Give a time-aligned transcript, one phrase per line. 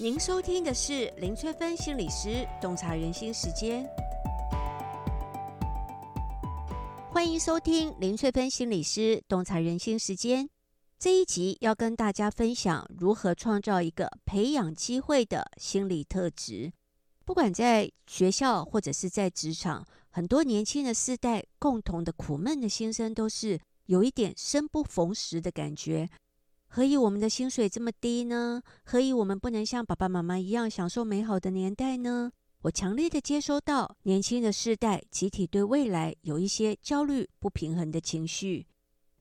[0.00, 3.84] 您收听的是林翠芬心理师洞察人心时间，
[7.10, 10.48] 欢迎收听林翠芬心理师洞察人心时间。
[11.00, 16.72] 这一集要跟大家分享如何创造一个培养机会的心理特质。
[17.24, 26.08] 不管在学校或者是在职场，很多年轻的世代共同的苦闷的心声都是有一点生不逢时的感觉。
[26.68, 28.62] 何以我们的薪水这么低呢？
[28.84, 32.30] 何以我们不能像爸爸妈妈一样享受美好的年代呢？
[32.62, 38.66] 我强烈的接收到年轻的世代集体对未来有一些焦虑不平衡的情绪。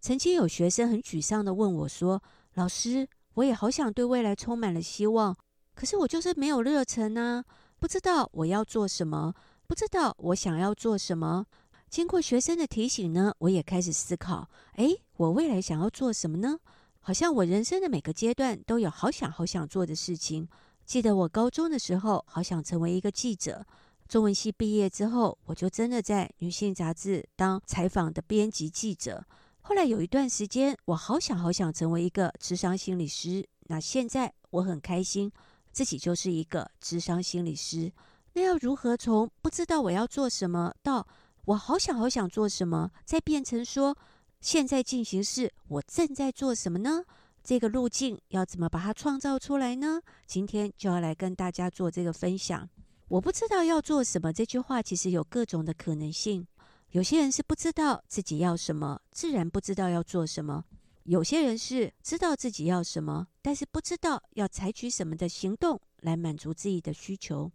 [0.00, 2.22] 曾经有学生很沮丧的问我说
[2.54, 5.36] ：“老师，我也好想对未来充满了希望，
[5.74, 7.44] 可是我就是没有热忱啊，
[7.78, 9.34] 不知道我要做什么，
[9.66, 11.46] 不知道我想要做什么。”
[11.88, 16.58] 经过学生的提醒呢，我也开始思考：诶，我未来想要做什么呢？
[17.06, 20.48] 好像我人生的每个阶段都有好想好想做的事情。
[20.84, 23.64] 记得我高中的时候，好想成为一个记者。
[24.08, 29.24] 中文系毕业之后，我就真的在女性杂志当采访的编辑记者。
[29.60, 33.46] 后来有一段时间，我好想好想成为一个智商心理师。
[33.68, 35.30] 那现在我很开心，
[35.70, 37.92] 自己就是一个智商心理师。
[38.32, 41.06] 那要如何从不知道我要做什么，到
[41.44, 43.96] 我好想好想做什么，再变成说，
[44.40, 47.04] 现在进行式，我正在做什么呢？
[47.42, 50.00] 这个路径要怎么把它创造出来呢？
[50.26, 52.68] 今天就要来跟大家做这个分享。
[53.08, 56.46] 我不知道要做什么，这句话其实有各种的可能性。
[56.90, 60.64] 有些人是不知道自己要什么，自然不知道要做什么；
[61.04, 67.50] 有些人是知道自己要什么，但是不知道要采取什么的行动来满足自己的需求。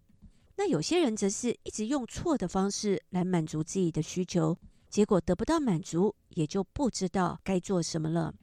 [0.56, 4.58] 那有些人则是一直用错的方式来满足自己的需求。
[4.92, 8.36] 结果得不到满足，也就不知道该做什么了。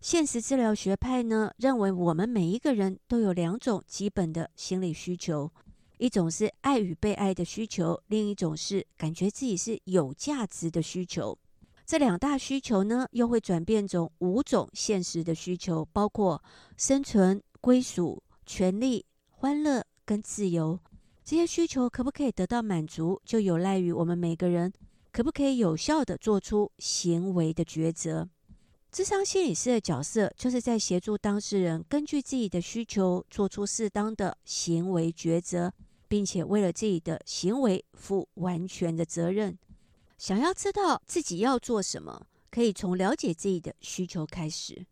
[0.00, 5.50] 现实治疗学派呢，认为我们每一个人都有两种基本的心理需求，
[5.98, 11.36] 一种是爱与被爱的需求，另一种是感觉自己是有价值的需求。
[11.84, 16.40] 这两大需求呢，又会转变成五种现实的需求，包括
[16.76, 20.78] 生存、归属、权利、欢乐跟自由。
[21.24, 24.72] 这些需求可不可以得到满足，就有赖于我们每个人。
[25.16, 28.28] 可不可以有效地做出行为的抉择？
[28.92, 35.72] 智商心理师的角色就是在协助当事人根据自己的需求做出适当的行为抉择，
[36.06, 39.58] 并且为了自己的行为负完全的责任。
[40.18, 44.84] 想要知道自己要做什么，可以从了解自己的需求开始。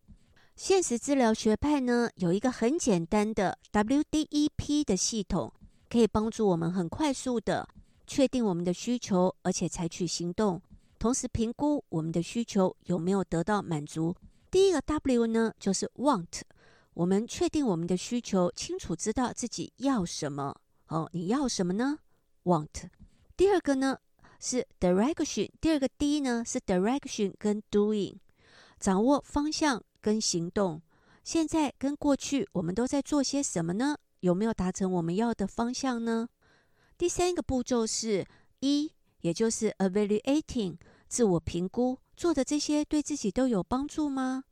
[0.57, 5.53] 现实治疗学派呢，有一个很简单的 WDEP 的系统，
[5.91, 7.69] 可以帮助我们很快速的。
[8.07, 10.61] 确定我们的需求，而且采取行动，
[10.99, 14.15] 同时评估我们的需求有没有得到满足。
[14.51, 16.43] 第一个 W 呢，就是 Want，
[16.95, 20.55] 我们确定我们的需求，清楚知道自己要什么。
[20.89, 21.99] 哦，你要什么呢
[22.45, 22.91] ？Want。
[23.37, 23.99] 第二个呢
[24.39, 28.19] 是 Direction，第二个 D 呢是 Direction 跟 Doing，
[28.79, 30.83] 掌握方向跟行动。
[31.25, 33.97] 现在跟过去我们都在做些什么呢？
[34.21, 36.29] 有没有达成我们要的方向呢？
[36.97, 38.25] 第三个步骤是
[38.61, 40.77] 一，也就是 evaluating
[41.09, 44.45] 自我评估，做的这些对自己都有帮助吗？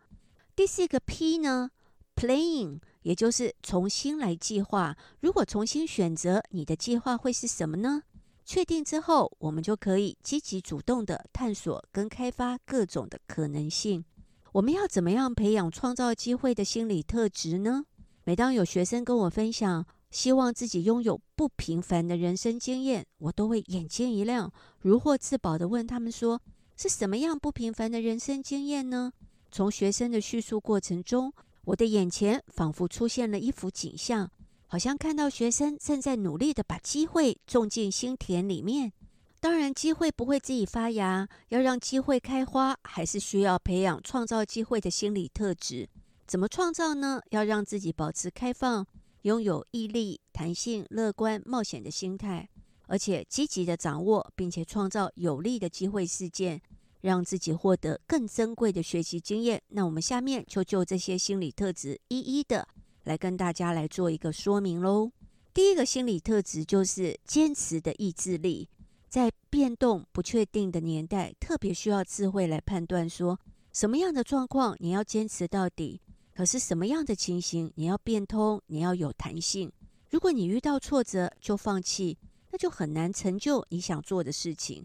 [0.57, 1.71] 第四个 P 呢
[2.17, 4.97] ，playing 也就是重新来计划。
[5.21, 8.03] 如果重新选择，你的计划会是什么呢？
[8.45, 14.05] 确定之后，我们就可以积极主动的探索跟开发各种的可能性。
[14.51, 17.85] 我们要怎么样培养创造机会的心理特质呢？
[18.25, 26.41] 每当有学生跟我分享，希望自己拥有不平凡的人生经验，我都会眼睛一亮，如获至宝地问他们说
[26.77, 29.11] ：“是什么样不平凡的人生经验呢？”
[29.51, 31.33] 从学生的叙述过程中，
[31.65, 34.31] 我的眼前仿佛出现了一幅景象，
[34.67, 38.93] 好像看到学生正在努力地把机会种进心田里面。
[39.41, 45.89] 当然，机会不会自己发芽，要让机会开花，还是需要培养创造机会的心理特质。
[46.27, 47.21] 怎么创造呢？
[47.31, 48.87] 要让自己保持开放。
[49.23, 52.49] 拥有毅力、弹性、乐观、冒险的心态，
[52.87, 56.61] 而且积极地掌握并且创造有利的机会事件，
[57.01, 59.63] 让自己获得更珍贵的学习经验。
[59.69, 62.67] 那我们下面就就这些心理特质一一的
[63.05, 65.11] 来跟大家来做一个说明喽。
[65.55, 68.69] 第一个心理特质就是坚持的意志力，
[69.09, 73.39] 在变动不确定的年代，特别需要智慧来判断说
[73.73, 76.01] 什么样的状况你要坚持到底。
[76.35, 79.71] 可是什么样的情形，你要变通，你要有弹性。
[80.11, 82.17] 如果你遇到挫折就放弃，
[82.51, 84.85] 那就很难成就你想做的事情。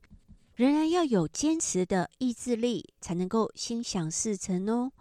[0.55, 4.91] 仍然要有坚持的意志力，才能够心想事成哦。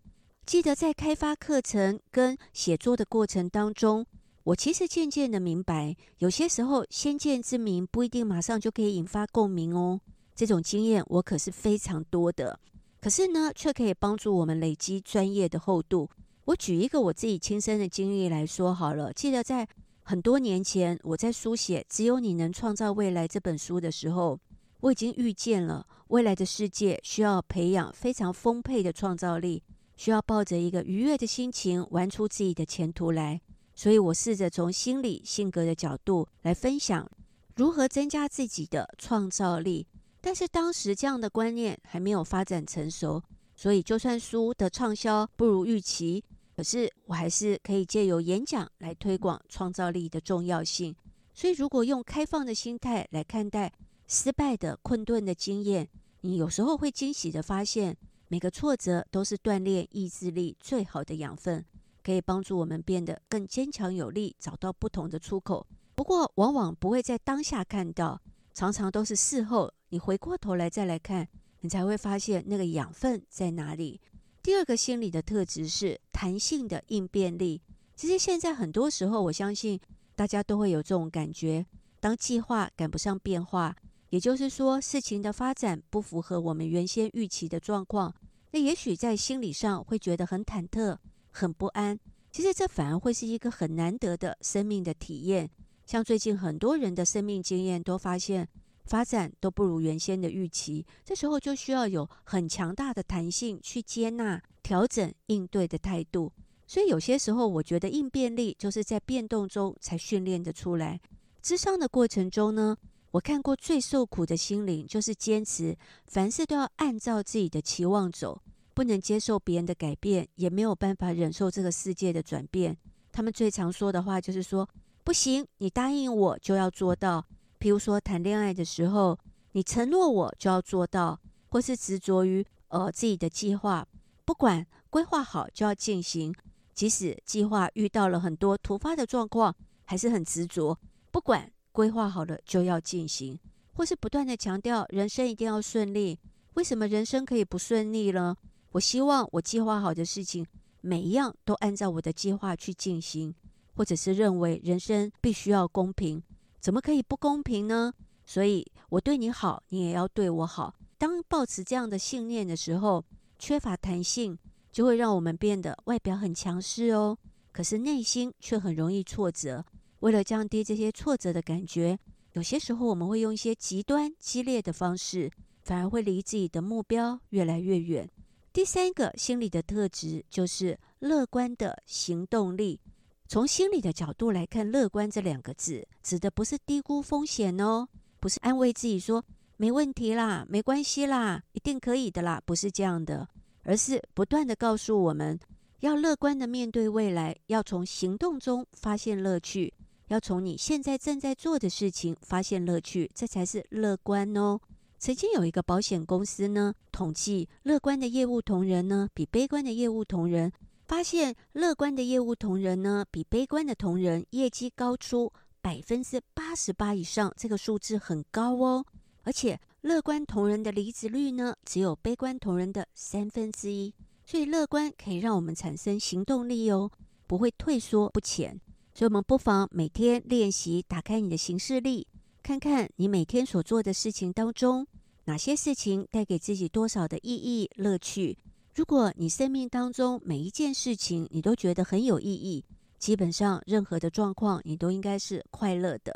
[0.45, 4.07] 记得在开发课程跟写作的过程当中，
[4.45, 10.01] 我其实渐渐的明白，有些时候先见之明不一定马上就可以引发共鸣哦。
[10.35, 12.61] 这种经验我可是非常多的，
[13.01, 16.09] 可是呢，却可以帮助我们累积专业的厚度。
[16.47, 19.13] 我举一个我自己亲身的经历来说好了。
[19.13, 19.67] 记得在
[20.05, 24.39] 很多年前，我在书写《只有你能创造未来》这本书的时候，
[24.79, 29.61] 我已经预见了未来的世界需要培养非常丰沛的创造力，
[29.97, 33.41] 需要抱着一个愉悦的心情玩出自己的前途来。
[33.75, 37.11] 所以我试着从心理性格的角度来分享
[37.57, 39.85] 如何增加自己的创造力。
[40.21, 43.21] 但是当时这样的观念还没有发展成熟，
[43.57, 46.25] 所以就算书的畅销不如预期，
[46.57, 50.97] 可是我还是可以借由演讲来推广创造力的重要性。
[51.35, 53.71] 所以如果用开放的心态来看待
[54.07, 55.87] 失败的困顿的经验，
[56.23, 57.95] 你有时候会惊喜地发现，
[58.29, 61.63] 每个挫折都是锻炼意志力最好的养分。
[62.03, 65.67] 可以帮助我们变得更坚强有力，找到不同的出口。
[65.95, 68.21] 不过，往往不会在当下看到，
[68.55, 71.29] 常常都是事后，你回过头来再来看，
[71.61, 74.01] 你才会发现那个养分在哪里。
[74.47, 77.61] 第二个心理的特质是弹性的应变力。
[77.97, 79.81] 其实现在很多时候，我相信
[80.15, 81.67] 大家都会有这种感觉：
[81.99, 83.75] 当计划赶不上变化，
[84.11, 88.15] 也就是说事情的发展不符合我们原先预期的状况，
[88.53, 90.97] 那也许在心理上会觉得很忐忑。
[91.33, 91.99] 很不安，
[92.31, 95.51] 其实这反而会是一个很难得的生命的体验。
[95.85, 98.49] 像最近很多人的生命经验都发现，
[98.87, 106.33] 发展都不如原先的预期，这时候就需要有很强大的弹性去接纳、调整、应对的态度。
[106.67, 111.01] 所以有些时候，我觉得应变力就是在变动中才训练得出来。
[111.43, 112.77] 智商的过程中呢，
[113.13, 118.41] 我看过最受苦的心灵，就是坚持凡事都要按照自己的期望走。
[118.75, 122.77] 不能接受别人的改变，也没有办法忍受这个世界的转变。
[123.11, 124.69] 他们最常说的话就是说
[125.03, 127.25] ：“不行，你答应我就要做到。”
[127.67, 129.19] 譬如说谈恋爱的时候，
[129.51, 133.85] 你承诺我就要做到，或是执着于呃自己的计划，
[134.25, 136.33] 不管规划好就要进行，
[136.73, 139.53] 即使计划遇到了很多突发的状况，
[139.85, 140.79] 还是很执着，
[141.11, 143.37] 不管规划好了就要进行，
[143.73, 146.21] 或是不断地强调人生一定要顺利。
[146.55, 148.37] 为什么人生可以不顺利呢？
[148.71, 150.47] 我希望我计划好的事情，
[150.83, 153.35] 每一样都按照我的计划去进行，
[153.75, 156.23] 或者是认为人生必须要公平，
[156.61, 157.93] 怎么可以不公平呢？
[158.25, 160.75] 所以我对你好，你也要对我好。
[160.99, 163.05] 当抱持这样的信念的时候，
[163.39, 164.37] 缺乏弹性，
[164.73, 167.17] 就会让我们变得外表很强势哦，
[167.53, 169.65] 可是内心却很容易挫折。
[170.01, 171.99] 为了降低这些挫折的感觉，
[172.33, 175.31] 有些时候我们会用一些极端激烈的方式，
[175.63, 178.09] 反而会离自己的目标越来越远。
[178.53, 182.81] 第三个心理的特质就是乐观的行动力。
[183.29, 187.89] 从心理的角度来看，“乐观”这两个字指的不是低估风险哦，
[188.21, 189.25] 不是安慰自己说
[189.57, 193.29] 没问题啦、没关系啦、一定可以的啦，不是这样的，
[193.65, 195.39] 而是不断地告诉我们
[195.81, 199.75] 要乐观的面对未来，要从行动中发现乐趣，
[200.07, 204.61] 要从你现在正在做的事情发现乐趣，这才是乐观哦。
[204.99, 210.51] 曾经有一个保险公司呢，统计乐观的业务同仁呢，比悲观的业务同仁，
[210.87, 218.85] 发现乐观的业务同仁呢，比悲观的同仁业绩高出百分之八十八以上，这个数字很高哦。
[219.25, 223.93] 而且乐观同仁的离职率呢，只有悲观同仁的三分之一。
[224.25, 226.91] 所以乐观可以让我们产生行动力哦，
[227.27, 228.61] 不会退缩不前。
[228.95, 232.07] 所以我们不妨每天练习，打开你的行事历。
[232.43, 234.87] 看看你每天所做的事情当中，
[235.25, 238.39] 哪些事情带给自己多少的意义、乐趣？
[238.77, 242.63] 如果你生命当中每一件事情你都觉得很有意义，
[242.99, 246.15] 基本上任何的状况你都应该是快乐的。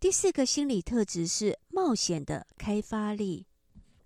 [0.00, 3.44] 第四个心理特质是冒险的开发力。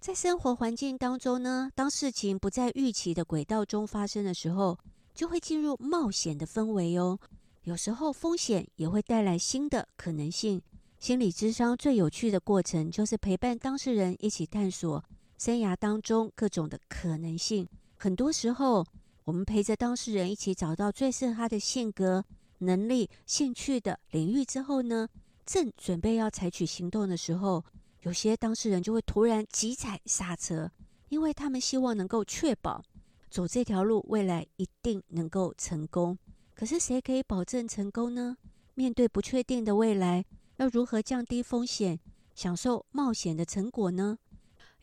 [0.01, 4.77] 在生活环境当中呢，当事情不在预期的轨道中发生的时候，
[5.15, 7.17] 就会进入冒险的氛围哦。
[7.63, 10.61] 有时候风险也会带来新的可能性。
[10.99, 15.05] 心理咨商最有趣的过程，就是陪伴当事人一起探索
[15.39, 17.69] 生涯当中各种的可能性。
[17.97, 18.87] 很多时候，
[19.25, 22.25] 我们陪着当事人一起找到最适合他的性格、
[22.59, 25.09] 能力、兴趣的领域之后呢，
[25.47, 27.65] 正准备要采取行动的时候，
[28.03, 30.71] 有些当事人就会突然急踩刹车，
[31.09, 32.83] 因为他们希望能够确保
[33.31, 36.19] 走这条路未来一定能够成功。
[36.55, 38.37] 可是谁可以保证成功呢？
[38.75, 40.25] 面对不确定的未来，
[40.57, 41.99] 要如何降低风险，
[42.35, 44.19] 享受冒险的成果呢？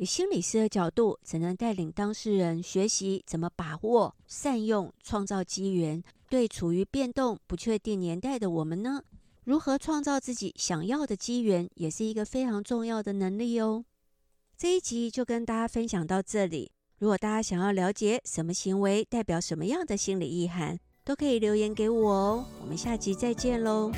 [0.02, 9.04] 以心理师的角度，只能带领当事人学习怎么把握、善用、创造机缘，对处于变动、不确定年代的我们呢，
[9.44, 13.86] 如何创造自己想要的机缘，也是一个非常重要的能力哦。
[14.58, 16.72] 这一集就跟大家分享到这里。
[16.98, 22.46] 如果大家想要了解什么行为代表什么样的心理意涵，都可以留言给我哦。
[22.60, 23.92] 我们下集再见喽。